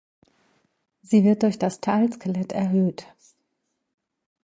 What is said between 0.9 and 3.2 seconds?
Sie wird durch das Teilskelett erhöht.